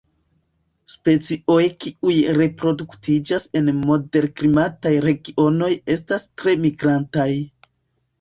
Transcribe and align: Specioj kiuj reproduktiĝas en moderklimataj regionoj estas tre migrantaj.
Specioj 0.91 1.65
kiuj 1.83 2.15
reproduktiĝas 2.37 3.45
en 3.59 3.69
moderklimataj 3.81 4.93
regionoj 5.05 5.69
estas 5.97 6.25
tre 6.43 6.57
migrantaj. 6.65 7.29